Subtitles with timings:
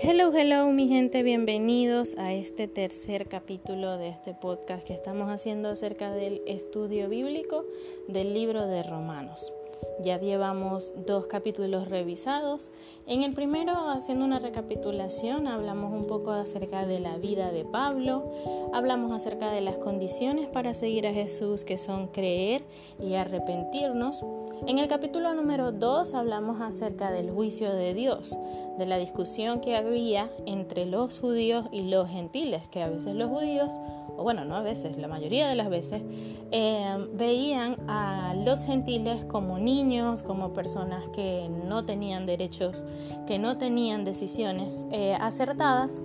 [0.00, 5.68] Hello, hello mi gente, bienvenidos a este tercer capítulo de este podcast que estamos haciendo
[5.70, 7.64] acerca del estudio bíblico
[8.06, 9.52] del libro de Romanos.
[10.00, 12.70] Ya llevamos dos capítulos revisados.
[13.06, 18.30] En el primero, haciendo una recapitulación, hablamos un poco acerca de la vida de Pablo,
[18.72, 22.62] hablamos acerca de las condiciones para seguir a Jesús, que son creer
[23.00, 24.24] y arrepentirnos.
[24.66, 28.36] En el capítulo número 2 hablamos acerca del juicio de Dios,
[28.78, 33.30] de la discusión que había entre los judíos y los gentiles, que a veces los
[33.30, 33.72] judíos
[34.18, 36.02] o bueno, no a veces, la mayoría de las veces,
[36.50, 39.87] eh, veían a los gentiles como niños,
[40.22, 42.84] como personas que no tenían derechos,
[43.26, 45.98] que no tenían decisiones eh, acertadas.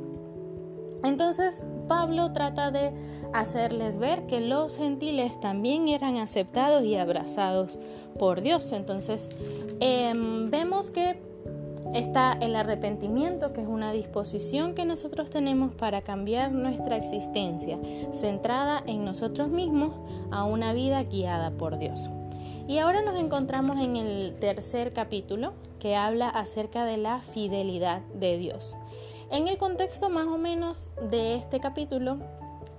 [1.04, 2.94] Entonces Pablo trata de
[3.34, 7.80] hacerles ver que los gentiles también eran aceptados y abrazados
[8.18, 8.72] por Dios.
[8.72, 9.30] Entonces
[9.80, 11.18] em, vemos que
[11.94, 17.78] Está el arrepentimiento, que es una disposición que nosotros tenemos para cambiar nuestra existencia,
[18.14, 19.94] centrada en nosotros mismos,
[20.32, 22.10] a una vida guiada por Dios.
[22.68, 28.38] Y ahora nos encontramos en el tercer capítulo, que habla acerca de la fidelidad de
[28.38, 28.78] Dios.
[29.30, 32.20] En el contexto más o menos de este capítulo,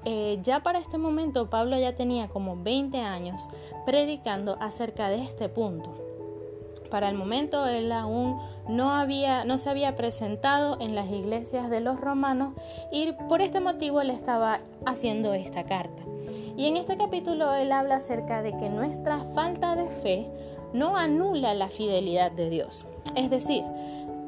[0.06, 3.48] eh, ya para este momento Pablo ya tenía como 20 años
[3.84, 5.94] predicando acerca de este punto.
[6.90, 11.80] Para el momento él aún no, había, no se había presentado en las iglesias de
[11.80, 12.54] los romanos
[12.90, 16.04] y por este motivo él estaba haciendo esta carta.
[16.56, 20.26] Y en este capítulo él habla acerca de que nuestra falta de fe
[20.72, 22.86] no anula la fidelidad de Dios.
[23.16, 23.64] Es decir,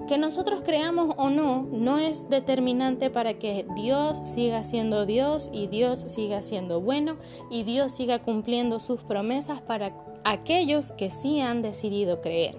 [0.06, 5.66] que nosotros creamos o no no es determinante para que Dios siga siendo Dios y
[5.66, 7.16] Dios siga siendo bueno
[7.50, 9.92] y Dios siga cumpliendo sus promesas para
[10.24, 12.56] aquellos que sí han decidido creer.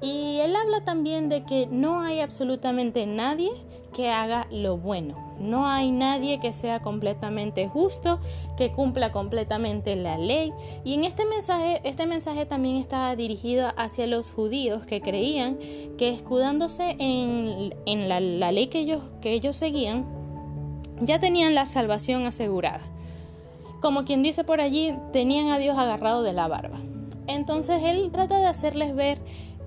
[0.00, 3.50] Y él habla también de que no hay absolutamente nadie
[3.92, 5.16] que haga lo bueno.
[5.38, 8.20] No hay nadie que sea completamente justo,
[8.56, 10.52] que cumpla completamente la ley.
[10.84, 15.58] Y en este mensaje, este mensaje también estaba dirigido hacia los judíos que creían
[15.98, 20.06] que escudándose en, la, la, ley que ellos, que ellos seguían,
[21.00, 22.82] ya tenían la salvación asegurada.
[23.80, 26.80] Como quien dice por allí, tenían a Dios agarrado de la barba.
[27.26, 29.18] Entonces él trata de hacerles ver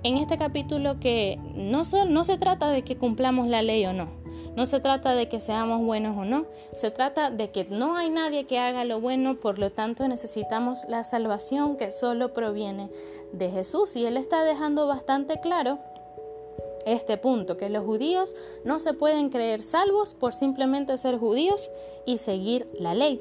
[0.06, 4.08] en este capítulo que no, se trata de que cumplamos la ley o no,
[4.56, 8.12] no se trata de que seamos buenos o no, se trata de que no hay
[8.12, 12.92] nadie que haga lo bueno, por lo tanto necesitamos la salvación que solo proviene
[13.34, 13.96] de Jesús.
[13.96, 15.80] Y Él está dejando bastante claro
[16.86, 21.72] este punto, que los judíos no se pueden creer salvos por simplemente ser judíos
[22.06, 23.20] y seguir la ley.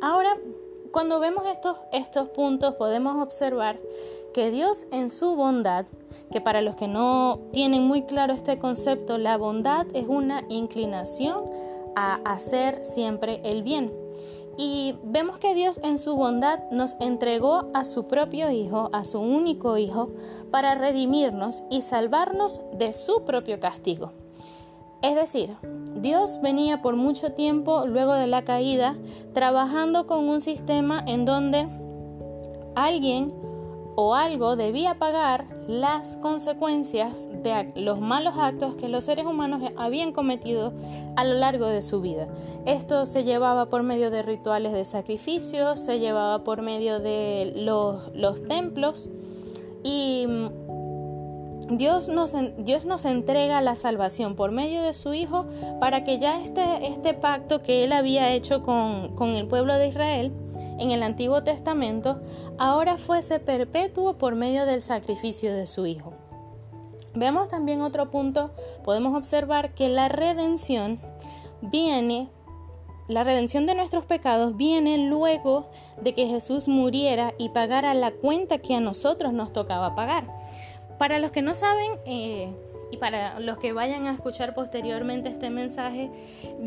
[0.00, 0.38] Ahora,
[0.92, 3.78] cuando vemos estos, estos puntos podemos observar
[4.32, 5.86] que Dios en su bondad,
[6.30, 11.44] que para los que no tienen muy claro este concepto, la bondad es una inclinación
[11.96, 13.92] a hacer siempre el bien.
[14.58, 19.18] Y vemos que Dios en su bondad nos entregó a su propio Hijo, a su
[19.18, 20.10] único Hijo,
[20.50, 24.12] para redimirnos y salvarnos de su propio castigo.
[25.02, 25.56] Es decir,
[25.96, 28.96] Dios venía por mucho tiempo luego de la caída
[29.34, 31.68] trabajando con un sistema en donde
[32.74, 33.34] alguien
[33.94, 40.12] o algo debía pagar las consecuencias de los malos actos que los seres humanos habían
[40.12, 40.72] cometido
[41.16, 42.28] a lo largo de su vida.
[42.64, 48.10] Esto se llevaba por medio de rituales de sacrificio, se llevaba por medio de los,
[48.14, 49.10] los templos
[49.82, 50.61] y mm,
[51.76, 55.46] Dios nos, Dios nos, entrega la salvación por medio de su Hijo
[55.80, 59.88] para que ya este, este pacto que Él había hecho con, con el pueblo de
[59.88, 60.32] Israel
[60.78, 62.20] en el Antiguo Testamento
[62.58, 66.12] ahora fuese perpetuo por medio del sacrificio de su Hijo.
[67.14, 68.50] Vemos también otro punto,
[68.84, 70.98] podemos observar que la redención
[71.60, 72.28] viene,
[73.06, 78.58] la redención de nuestros pecados viene luego de que Jesús muriera y pagara la cuenta
[78.58, 80.26] que a nosotros nos tocaba pagar.
[81.02, 82.54] Para los que no saben, eh,
[82.92, 86.12] y para los que vayan a escuchar posteriormente este mensaje,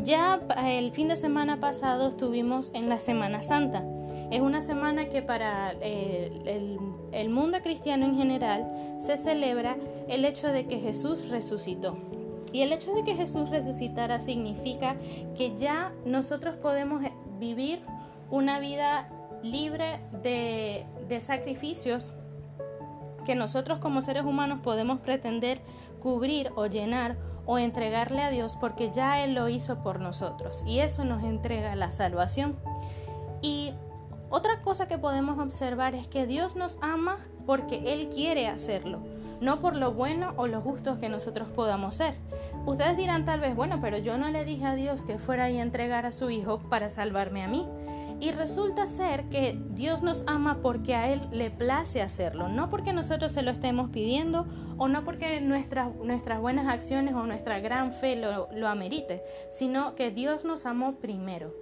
[0.02, 3.82] ya el fin de semana pasado estuvimos en la Semana Santa.
[4.30, 6.78] Es una semana que para eh,
[7.12, 11.96] el, mundo cristiano en general se celebra el hecho de que Jesús resucitó.
[12.52, 14.96] Y el hecho de que Jesús resucitara significa
[15.34, 17.00] que ya nosotros podemos
[17.40, 17.80] vivir
[18.30, 19.08] una vida
[19.42, 22.12] libre de sacrificios
[23.26, 25.60] que nosotros como seres humanos podemos pretender
[26.00, 30.78] cubrir o llenar o entregarle a Dios porque ya Él lo hizo por nosotros y
[30.78, 32.56] eso nos entrega la salvación.
[33.42, 33.72] Y
[34.30, 39.00] otra cosa que podemos observar es que Dios nos ama porque Él quiere hacerlo.
[39.38, 42.14] no por lo bueno o lo justos que nosotros podamos ser.
[42.64, 45.58] Ustedes dirán tal vez, bueno, pero yo no le dije a Dios que fuera y
[45.58, 47.68] entregar a su Hijo para salvarme a mí.
[48.18, 52.92] Y resulta ser que Dios nos ama porque a Él le place hacerlo, no porque
[52.92, 54.46] nosotros se lo estemos pidiendo
[54.78, 59.94] o no porque nuestras, nuestras buenas acciones o nuestra gran fe lo, lo amerite, sino
[59.94, 61.52] que Dios nos amó primero.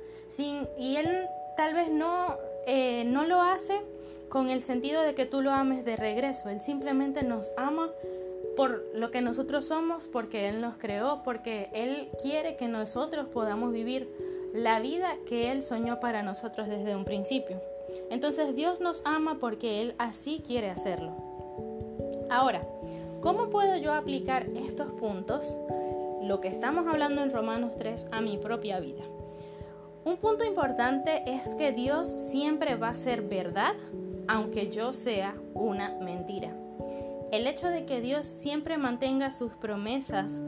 [0.79, 2.37] Y Él tal vez no,
[2.67, 3.81] eh, no lo hace
[4.29, 7.91] con el sentido de que tú lo ames de regreso, Él simplemente nos ama
[8.57, 13.73] por lo que nosotros somos, porque Él nos creó, porque Él quiere que nosotros podamos
[13.73, 14.09] vivir
[14.55, 17.61] la vida que Él soñó para nosotros desde un principio.
[18.09, 21.13] Entonces Dios nos ama porque Él así quiere hacerlo.
[22.31, 22.63] Ahora,
[23.21, 25.57] ¿cómo puedo yo aplicar estos puntos,
[26.23, 29.03] lo que estamos hablando en Romanos 3, a mi propia vida?
[30.05, 33.75] Un punto importante es que Dios siempre va a ser verdad,
[34.29, 36.51] aunque yo sea una mentira.
[37.33, 40.41] El hecho de que Dios siempre mantenga sus promesas,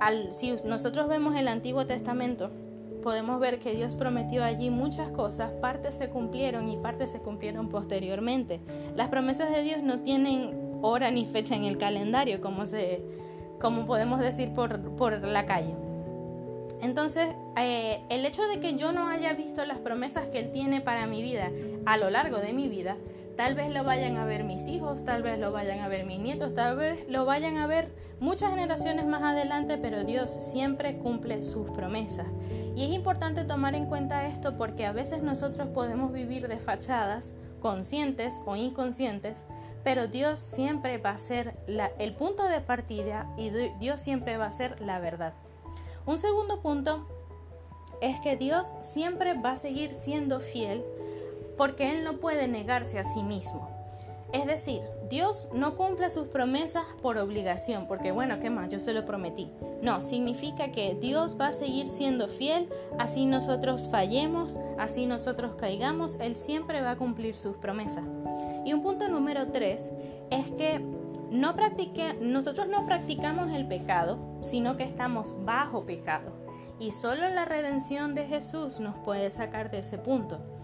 [0.00, 2.50] al, si nosotros vemos el Antiguo Testamento,
[3.02, 7.68] podemos ver que Dios prometió allí muchas cosas, partes se cumplieron y partes se cumplieron
[7.68, 8.60] posteriormente.
[8.94, 13.02] Las promesas de Dios no tienen hora ni fecha en el calendario, como, se,
[13.60, 15.74] como podemos decir por, por la calle.
[16.82, 20.80] Entonces, eh, el hecho de que yo no haya visto las promesas que Él tiene
[20.80, 21.50] para mi vida
[21.86, 22.96] a lo largo de mi vida,
[23.36, 26.18] Tal vez lo vayan a ver mis hijos, tal vez lo vayan a ver mis
[26.18, 31.42] nietos, tal vez lo vayan a ver muchas generaciones más adelante, pero Dios siempre cumple
[31.42, 32.26] sus promesas.
[32.74, 37.34] Y es importante tomar en cuenta esto porque a veces nosotros podemos vivir de fachadas,
[37.60, 39.44] conscientes o inconscientes,
[39.84, 41.56] pero Dios siempre va a ser
[41.98, 45.34] el punto de partida y Dios siempre va a ser la verdad.
[46.06, 47.06] Un segundo punto
[48.00, 50.84] es que Dios siempre va a seguir siendo fiel
[51.56, 53.76] porque Él no puede negarse a sí mismo.
[54.32, 58.68] Es decir, Dios no cumple sus promesas por obligación, porque bueno, ¿qué más?
[58.68, 59.50] Yo se lo prometí.
[59.82, 62.68] No, significa que Dios va a seguir siendo fiel,
[62.98, 68.04] así nosotros fallemos, así nosotros caigamos, Él siempre va a cumplir sus promesas.
[68.64, 69.92] Y un punto número tres
[70.30, 70.80] es que
[71.30, 76.32] no practique, nosotros no practicamos el pecado, sino que estamos bajo pecado.
[76.78, 80.55] Y solo la redención de Jesús nos puede sacar de ese punto.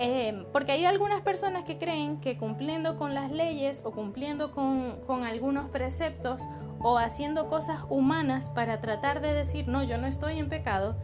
[0.00, 5.24] Eh, porque hay algunas personas que creen que cumpliendo con las leyes o cumpliendo con,
[5.24, 6.42] algunos preceptos
[6.80, 10.94] o haciendo cosas humanas para tratar de decir, no, yo no estoy en pecado,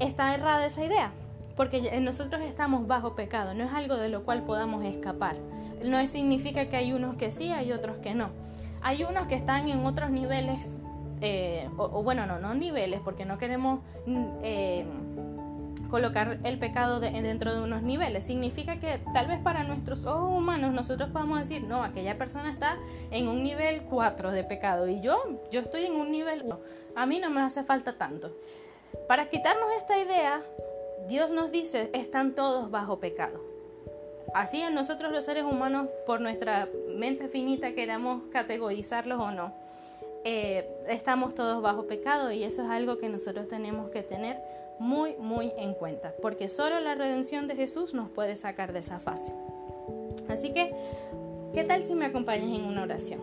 [0.00, 1.12] está errada esa idea.
[1.56, 5.36] Porque nosotros estamos bajo pecado, no es algo de lo cual podamos escapar.
[5.84, 8.30] No significa que hay unos que sí, hay otros que no.
[8.80, 10.78] Hay unos que están en otros niveles,
[11.20, 13.80] eh, o, bueno, no, no niveles, porque no queremos...
[14.06, 14.86] Mm, eh,
[15.90, 18.24] colocar el pecado dentro de unos niveles.
[18.24, 22.78] Significa que tal vez para nuestros ojos humanos nosotros podamos decir, no, aquella persona está
[23.10, 25.18] en un nivel 4 de pecado y yo,
[25.50, 26.60] yo estoy en un nivel 1.
[26.94, 28.34] A mí no me hace falta tanto.
[29.08, 30.42] Para quitarnos esta idea,
[31.08, 33.40] Dios nos dice, están todos bajo pecado.
[34.34, 39.52] Así en nosotros los seres humanos, por nuestra mente finita, queramos categorizarlos o no.
[40.24, 44.38] Eh, estamos todos bajo pecado y eso es algo que nosotros tenemos que tener
[44.80, 48.98] muy, muy en cuenta, porque solo la redención de Jesús nos puede sacar de esa
[48.98, 49.32] fase.
[50.28, 50.74] Así que,
[51.52, 53.20] ¿qué tal si me acompañas en una oración?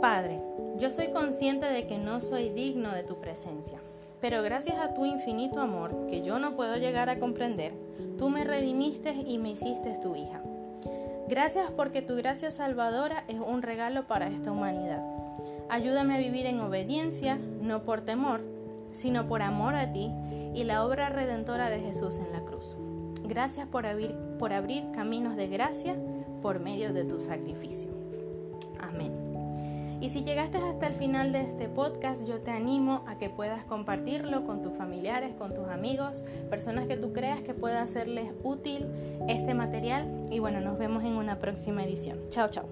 [0.00, 0.40] Padre,
[0.78, 3.78] yo soy consciente de que no soy digno de tu presencia,
[4.20, 7.74] pero gracias a tu infinito amor, que yo no puedo llegar a comprender,
[8.18, 10.40] tú me redimiste y me hiciste tu hija.
[11.28, 15.02] Gracias porque tu gracia salvadora es un regalo para esta humanidad.
[15.68, 18.40] Ayúdame a vivir en obediencia, no por temor,
[18.92, 20.10] sino por amor a ti
[20.54, 22.76] y la obra redentora de Jesús en la cruz.
[23.24, 25.96] Gracias por abrir, por abrir caminos de gracia
[26.42, 27.90] por medio de tu sacrificio.
[28.80, 29.26] Amén.
[30.00, 33.64] Y si llegaste hasta el final de este podcast, yo te animo a que puedas
[33.64, 38.86] compartirlo con tus familiares, con tus amigos, personas que tú creas que pueda hacerles útil
[39.26, 40.26] este material.
[40.30, 42.18] Y bueno, nos vemos en una próxima edición.
[42.28, 42.66] Chao, chao.